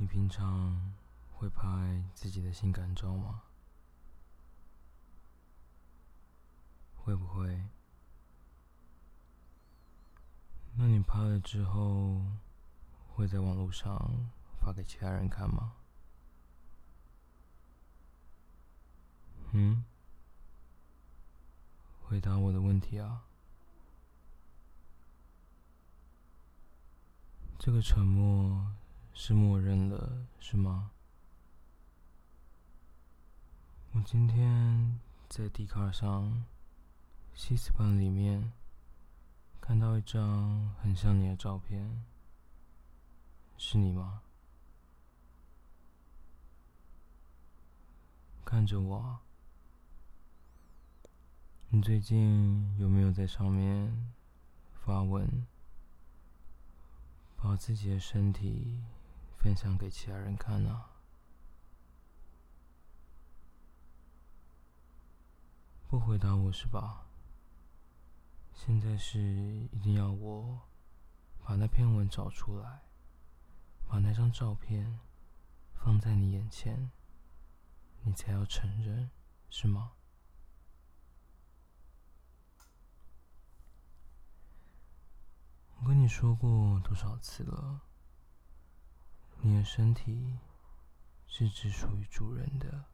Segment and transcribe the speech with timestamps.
[0.00, 0.94] 你平常
[1.32, 3.42] 会拍自己的性感照吗？
[6.96, 7.64] 会不会？
[10.76, 12.22] 那你拍了之后，
[13.08, 14.30] 会在网络上
[14.60, 15.74] 发给其他人看吗？
[19.50, 19.84] 嗯？
[22.04, 23.24] 回答我的问题啊！
[27.58, 28.72] 这个沉默
[29.20, 30.92] 是默认了，是吗？
[33.90, 36.44] 我今天在迪卡上，
[37.34, 38.52] 西斯版里面
[39.60, 42.04] 看到一张很像你的照片，
[43.56, 44.22] 是你吗？
[48.44, 49.18] 看着我，
[51.70, 54.08] 你最近有没有在上面
[54.72, 55.44] 发文？
[57.36, 58.80] 把自己的身体
[59.38, 60.90] 分享给其他人看啊！
[65.88, 67.06] 不回答我是吧？
[68.52, 69.18] 现在是
[69.72, 70.60] 一定要我
[71.42, 72.82] 把那篇文找出来，
[73.86, 74.98] 把那张照片
[75.72, 76.90] 放在你眼前，
[78.02, 79.08] 你才要承认，
[79.48, 79.92] 是吗？
[85.80, 87.80] 我跟你说过多少次了？
[89.40, 90.36] 你的身体
[91.26, 92.86] 是只属于主人的，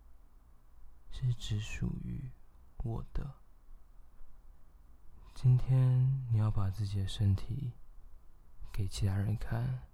[1.10, 2.30] 是只属于
[2.78, 3.34] 我的。
[5.34, 7.72] 今天你要把自己的身体
[8.72, 9.88] 给其他人看，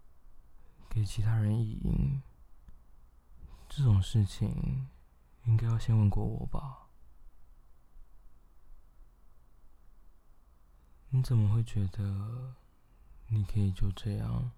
[0.89, 2.21] 给其他人意淫，
[3.69, 4.89] 这种事情
[5.45, 6.89] 应该要先问过我吧？
[11.11, 12.56] 你怎么会觉得？
[13.33, 14.51] 你可以就这样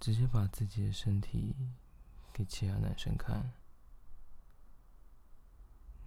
[0.00, 1.54] 直接把自己的身体
[2.32, 3.52] 给其他男生看？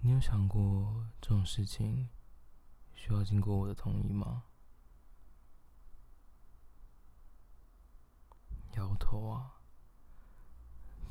[0.02, 2.10] 你有想过这种事情
[2.96, 4.46] 需要经过我的同意吗？
[8.74, 9.62] 摇头啊，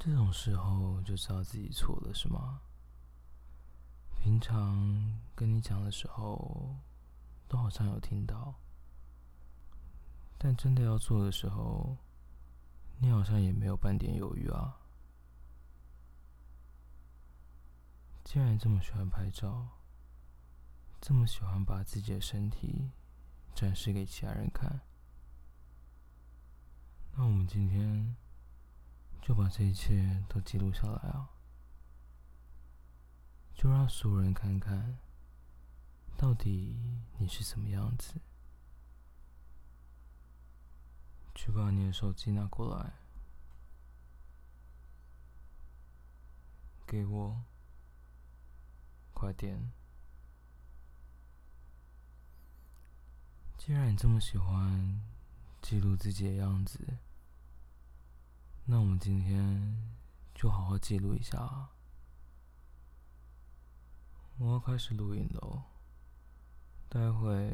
[0.00, 2.62] 这种时候就知道自己错了是吗？
[4.18, 6.76] 平常跟你讲的时候，
[7.46, 8.52] 都好像有听到。
[10.36, 11.96] 但真的要做的时候，
[13.02, 14.78] 你好像也没有半点犹豫啊。
[18.22, 19.66] 既然这么喜欢拍照，
[21.00, 22.92] 这么喜欢把自己的身体
[23.56, 24.82] 展示给其他人看，
[27.16, 28.14] 那我们今天
[29.20, 31.28] 就把这一切都记录下来啊，
[33.52, 34.96] 就让所有人看看，
[36.16, 36.78] 到底
[37.18, 38.14] 你是什么样子。
[41.44, 42.92] 去把你的手机拿过来，
[46.86, 47.42] 给我，
[49.12, 49.72] 快点！
[53.58, 55.02] 既然你这么喜欢
[55.60, 56.78] 记录自己的样子，
[58.64, 59.92] 那我们今天
[60.32, 61.70] 就好好记录一下。
[64.38, 65.64] 我要开始录音了哦，
[66.88, 67.50] 待会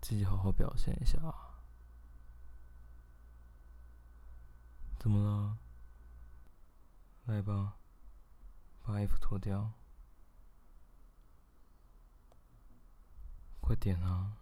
[0.00, 1.33] 自己好好表现一下啊。
[5.04, 5.58] 怎么了？
[7.26, 7.76] 来吧，
[8.82, 9.70] 把衣服脱掉。
[13.60, 14.38] 快点啊！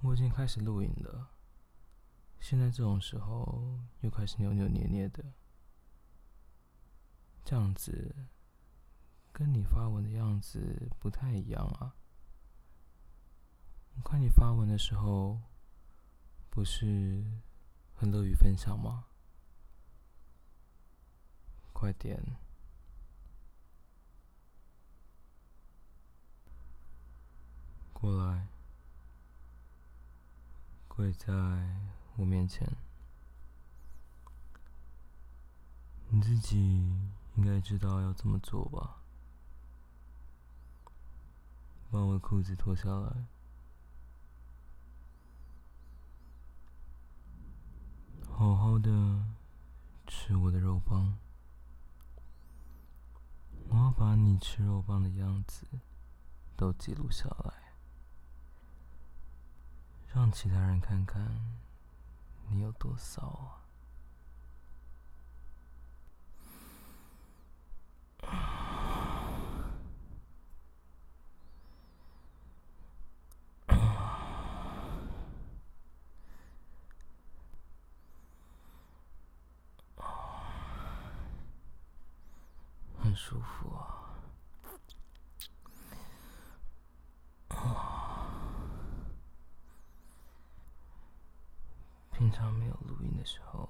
[0.00, 1.30] 我已经开始录影了。
[2.40, 5.24] 现在这种时候又开始扭扭捏捏的，
[7.44, 8.16] 这样子
[9.30, 11.94] 跟你发文的样子不太一样啊。
[13.94, 15.40] 我看你发文的时候，
[16.50, 17.24] 不是
[17.94, 19.06] 很乐于分享吗？
[21.78, 22.18] 快点，
[27.92, 28.48] 过来，
[30.88, 31.34] 跪在
[32.16, 32.66] 我面前。
[36.08, 36.56] 你自己
[37.36, 39.02] 应该知道要怎么做吧？
[41.90, 43.26] 把我的裤子脱下来，
[48.30, 48.90] 好好的
[50.06, 51.18] 吃我的肉棒。
[53.68, 55.66] 我要把你吃肉棒的样子
[56.56, 57.52] 都记录下来，
[60.14, 61.28] 让其他人看看
[62.48, 63.62] 你有多骚啊！
[83.18, 84.12] 舒服啊！
[92.12, 93.68] 平常没有录音的时候，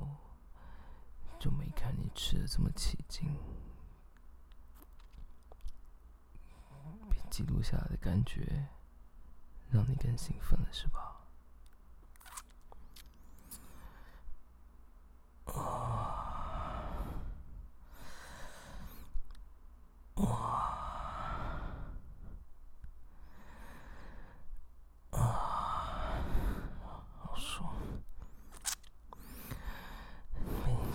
[1.40, 3.34] 就没看你吃的这么起劲，
[7.08, 8.68] 被记录下来的感觉，
[9.70, 11.14] 让你更兴奋了，是吧？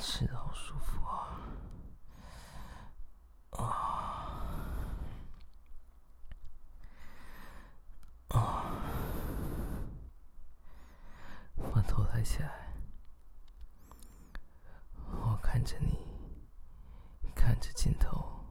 [0.03, 1.37] 吃的好舒服啊！
[3.51, 3.61] 啊
[8.29, 8.63] 啊！
[12.21, 12.73] 把头抬起来，
[15.07, 15.97] 我看着你，
[17.35, 18.45] 看着镜头，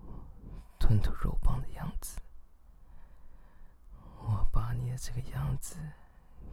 [0.78, 2.20] 吞吐肉棒的样子，
[4.19, 5.76] 我把你的这个样子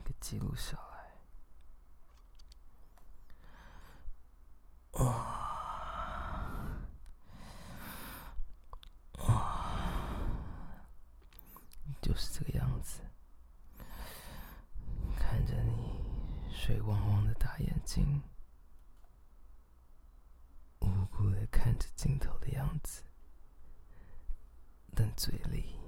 [0.05, 0.77] 给记录下。
[11.99, 13.01] 就是这个样子，
[15.19, 15.99] 看着你
[16.67, 18.21] 水汪汪的大眼睛，
[20.79, 23.03] 无辜的看着镜头的样子，
[24.93, 25.79] 但嘴里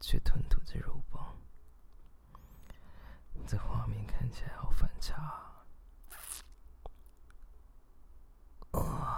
[0.00, 1.36] 却吞吐着肉棒，
[3.46, 5.14] 这画面看起来好反差。
[8.72, 9.12] 啊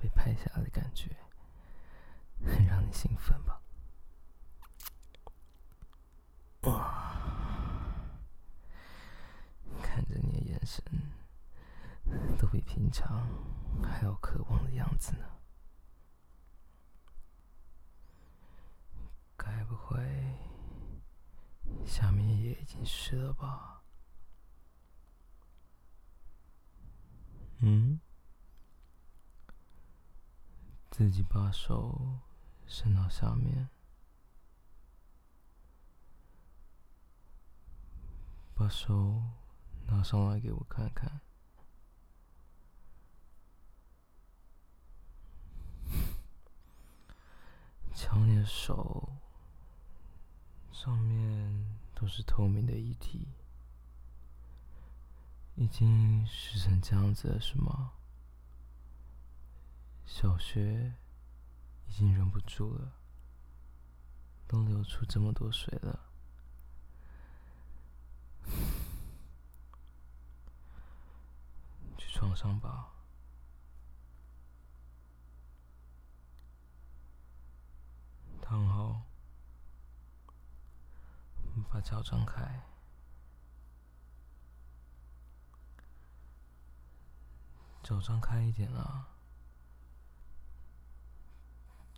[0.00, 1.16] 被拍下来的感觉，
[2.44, 3.62] 很 让你兴奋吧？
[6.64, 7.16] 哇！
[9.82, 10.84] 看着你的眼神，
[12.38, 13.26] 都比平常
[13.82, 15.24] 还要渴望的样子呢。
[19.38, 19.96] 该不会
[21.86, 23.82] 下面也已经湿了吧？
[27.60, 27.98] 嗯？
[31.00, 32.18] 自己把手
[32.66, 33.70] 伸到下面，
[38.54, 39.22] 把手
[39.86, 41.22] 拿上来给我看看。
[47.94, 49.16] 瞧你的手，
[50.70, 53.26] 上面都是透明的液体，
[55.54, 57.92] 已经湿成这样子了，是吗？
[60.12, 60.96] 小学
[61.86, 62.94] 已经忍不住了，
[64.48, 66.00] 都流出这么多水了。
[71.96, 72.88] 去床上吧，
[78.42, 79.02] 躺好，
[81.70, 82.64] 把脚张开，
[87.84, 89.06] 脚张开一点啊。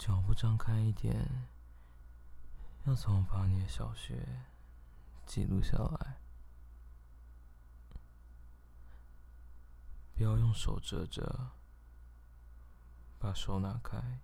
[0.04, 1.46] 脚步张开一点，
[2.86, 4.26] 要怎么把你的小穴
[5.24, 6.16] 记录下来？
[10.12, 11.52] 不要用手遮着，
[13.20, 14.18] 把手拿开。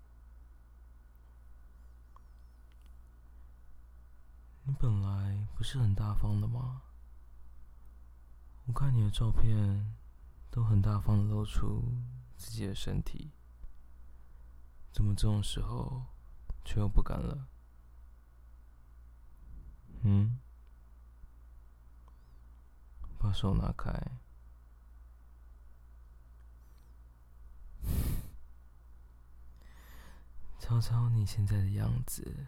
[4.64, 6.82] 你本来不是很大方的吗？
[8.66, 9.94] 我看你的照片，
[10.50, 11.84] 都很大方的露出
[12.36, 13.30] 自己的身体。
[14.92, 16.02] 怎么这种时候
[16.64, 17.46] 却又不敢了？
[20.02, 20.38] 嗯？
[23.18, 23.92] 把手拿开，
[30.58, 32.46] 瞧瞧你现在的样子，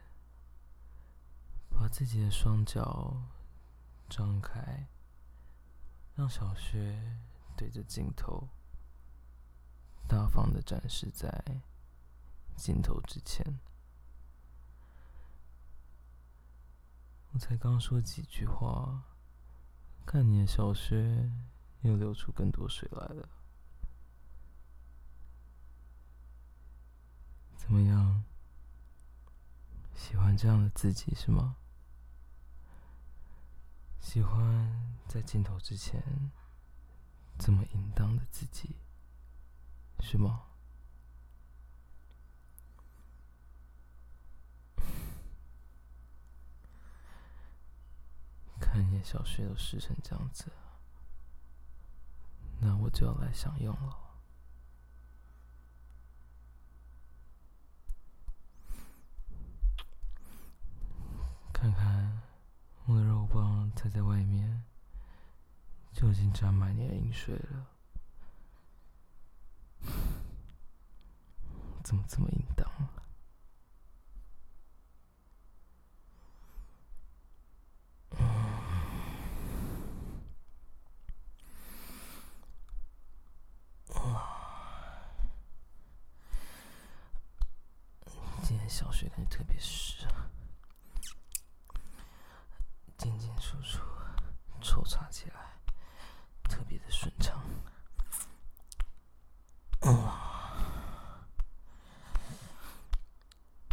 [1.71, 3.17] 把自己的双脚
[4.09, 4.87] 张开，
[6.15, 7.17] 让小穴
[7.57, 8.49] 对着镜头，
[10.07, 11.29] 大方的展示在。
[12.61, 13.59] 镜头之前，
[17.33, 19.03] 我才刚说几句话，
[20.05, 21.33] 看你的小穴
[21.81, 23.27] 又流出更多水来了。
[27.57, 28.25] 怎么样？
[29.95, 31.57] 喜欢这样的自己是吗？
[34.01, 36.03] 喜欢在镜头之前
[37.39, 38.77] 这么淫荡的自己
[40.01, 40.50] 是吗？
[49.03, 50.47] 小穴都湿成这样子，
[52.61, 53.97] 那我就要来享用了。
[61.53, 62.23] 看看
[62.87, 64.65] 我的肉棒踩在外面，
[65.93, 67.67] 就已经沾满你的淫水了，
[71.83, 72.67] 怎么这么淫荡？
[72.69, 72.97] 啊
[88.43, 90.31] 天小穴感觉特别湿啊，
[92.97, 93.81] 进进出出，
[94.63, 95.59] 抽插起来
[96.45, 97.43] 特别的顺畅。
[99.81, 99.91] 哇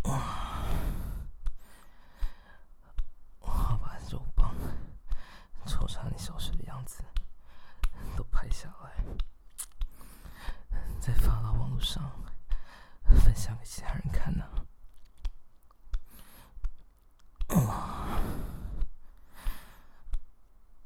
[0.05, 0.63] 哇！
[3.41, 4.51] 我要把肉棒
[5.67, 7.03] 抽插你小穴的样子
[8.15, 9.03] 都拍下来，
[10.99, 12.11] 再发到网络上，
[13.03, 14.45] 分享给其他人看呢、
[17.49, 18.07] 哇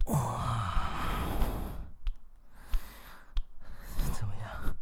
[0.06, 1.04] 哇！
[4.14, 4.76] 怎么样？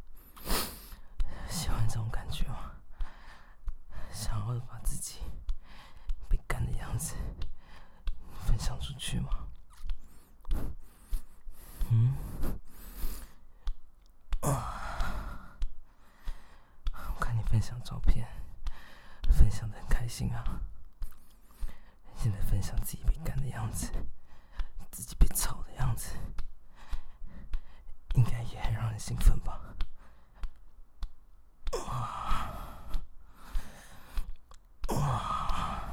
[1.49, 2.71] 喜欢这种感觉吗？
[4.11, 5.19] 想要把自己
[6.27, 7.15] 被干的样子
[8.45, 9.47] 分享出去吗？
[11.91, 12.13] 嗯？
[14.41, 15.57] 啊！
[16.93, 18.25] 我看你分享照片，
[19.29, 20.61] 分享的很开心啊。
[22.15, 23.91] 现在分享自己被干的样子，
[24.89, 26.15] 自己被操的样子，
[28.15, 29.59] 应该也很让人兴奋吧？
[31.85, 32.55] 啊
[34.87, 35.83] 哇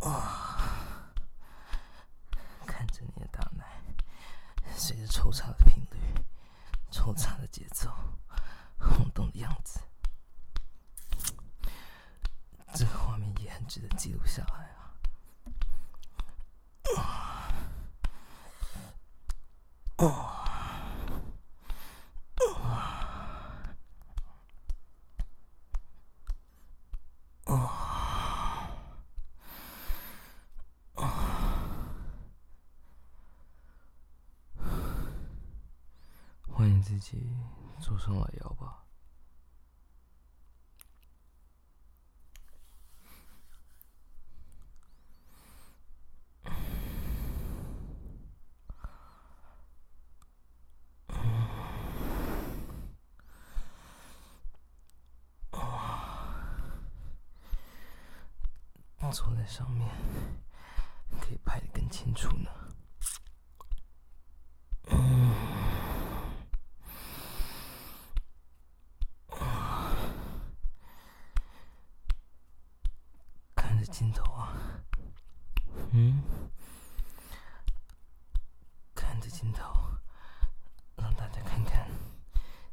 [0.00, 1.12] 哇！
[2.66, 3.64] 看着你的大奶，
[4.74, 5.98] 随着抽插的频率、
[6.90, 7.90] 抽插的节奏、
[8.78, 9.80] 晃动的样子。
[12.74, 14.96] 这个画面也很值得记录下来啊！
[19.98, 20.06] 哇
[27.46, 27.54] 哇
[30.94, 31.04] 哇！
[36.48, 37.36] 欢迎自己
[37.78, 38.84] 坐上来摇吧。
[59.10, 59.88] 坐在上面，
[61.20, 62.50] 可以拍得更清楚呢。
[64.86, 65.34] 嗯，
[73.54, 74.52] 看着镜头啊，
[75.92, 76.22] 嗯，
[78.94, 79.74] 看着镜头，
[80.96, 81.88] 让大家看看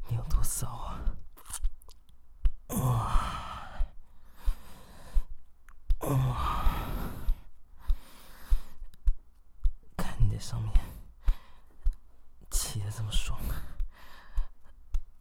[0.07, 0.99] 你有多骚啊！
[2.69, 3.23] 哇！
[5.99, 6.73] 哇！
[9.97, 10.73] 看你在上面
[12.49, 13.37] 骑的这么爽，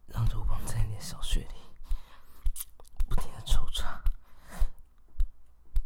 [0.07, 1.55] 让肉棒在你的小穴里
[3.09, 4.01] 不停的抽插，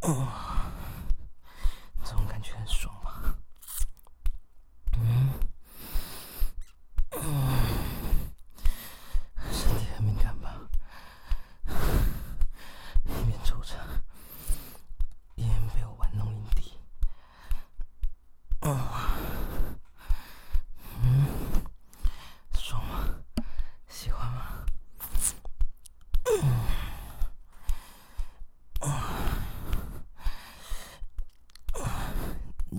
[2.03, 3.35] 这种感觉很爽吧？
[4.97, 5.29] 嗯。
[9.51, 10.55] 身体很敏感吧？
[13.05, 13.73] 一边抽着，
[15.35, 16.73] 一边被我玩弄阴蒂。
[18.61, 19.07] 啊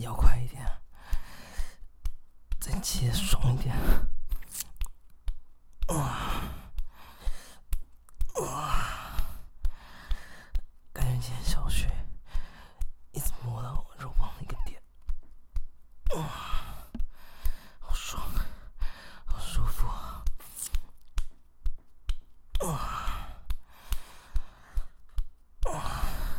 [0.01, 0.67] 要快一点，
[2.59, 3.75] 再切爽一点。
[5.89, 5.97] 哇
[8.37, 8.79] 哇！
[10.93, 11.91] 感觉今天小穴
[13.13, 14.81] 一直摸到我肉棒的一个点，
[16.17, 16.23] 哇，
[17.81, 18.23] 好爽，
[19.27, 20.25] 好舒服啊！
[22.61, 23.13] 哇！
[25.67, 25.73] 哇！
[25.73, 26.33] 哇！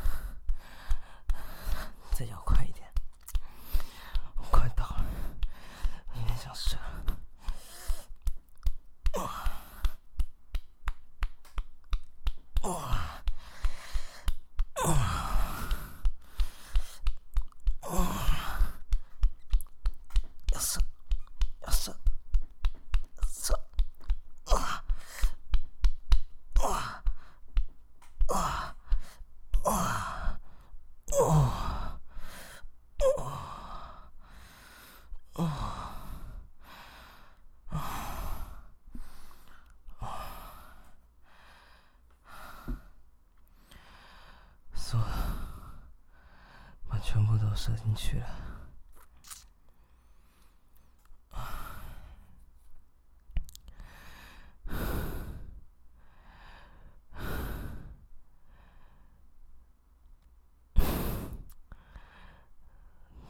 [47.65, 48.27] 射进去了。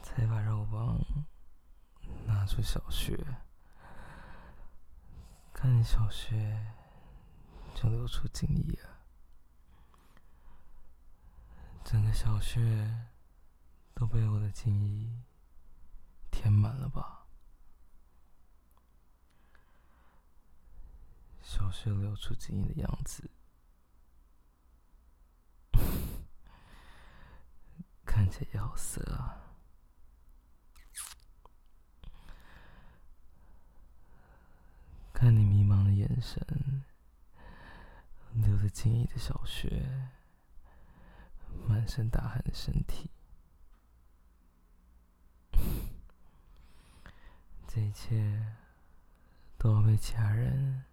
[0.01, 0.99] 再把肉棒
[2.25, 3.15] 拿出小穴，
[5.53, 6.73] 看见小穴
[7.75, 8.89] 就流出精液了，
[11.83, 13.12] 整个小穴
[13.93, 15.09] 都被我的精液
[16.31, 17.27] 填满了吧？
[21.41, 23.29] 小穴流出精液的样子，
[28.05, 29.39] 看起来也好色啊！
[35.13, 36.83] 看你迷茫的眼神，
[38.33, 40.09] 流着精液的小穴，
[41.67, 43.11] 满身大汗的身体，
[47.75, 48.55] 这一切
[49.57, 50.83] 都要被其他人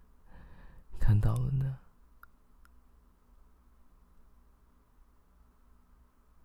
[0.99, 1.77] 看到了呢。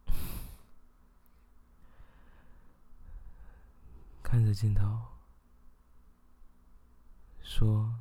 [4.22, 5.06] 看着镜头。
[7.42, 7.94] 说：“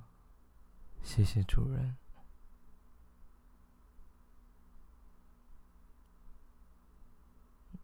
[1.01, 1.95] 谢谢主人，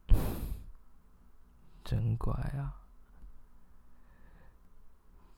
[1.85, 2.80] 真乖啊！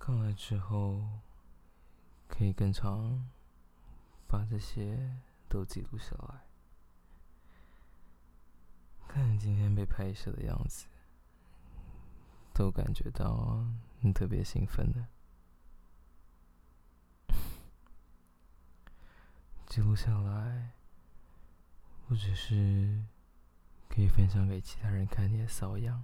[0.06, 1.02] 看完之后
[2.28, 3.26] 可以更常
[4.28, 5.16] 把这些
[5.48, 6.42] 都记录下来。
[9.08, 10.88] 看你今天被拍摄的样子，
[12.54, 13.66] 都感觉到
[14.02, 15.08] 你特别兴奋的。”
[19.68, 20.74] 记录下来，
[22.10, 23.06] 不只是
[23.88, 26.04] 可以分享给其他人看你的骚样，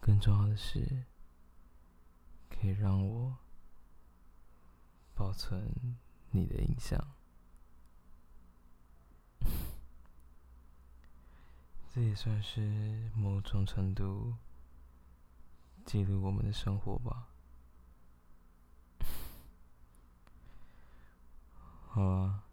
[0.00, 1.04] 更重要的是，
[2.64, 3.36] 可以让我
[5.14, 5.98] 保存
[6.30, 6.98] 你的印象。
[11.92, 14.38] 这也算是某种程度
[15.84, 17.28] 记录我们的生活吧。
[21.88, 22.44] 好啊，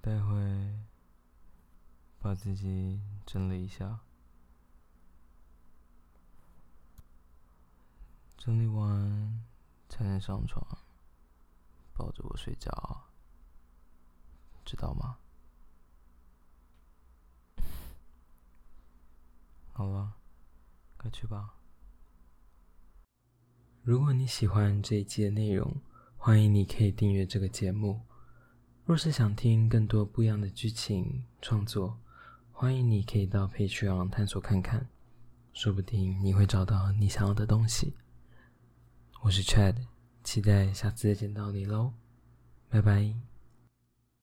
[0.00, 0.86] 待会
[2.18, 4.00] 把自己整理一下，
[8.48, 9.44] 整理完
[9.90, 10.66] 才能上床，
[11.92, 12.72] 抱着我睡觉，
[14.64, 15.18] 知道吗？
[19.74, 20.14] 好了，
[20.96, 21.56] 快去吧。
[23.82, 25.82] 如果你喜欢这一期的内容，
[26.16, 28.00] 欢迎你可以订阅这个节目。
[28.86, 32.00] 若是想听更多不一样的剧情创作，
[32.50, 34.88] 欢迎你可以到配区网探索看看，
[35.52, 37.92] 说不定你会找到你想要的东西。
[39.20, 39.74] 我是 Chad，
[40.22, 41.92] 期待下次再见到你喽，
[42.68, 43.14] 拜拜。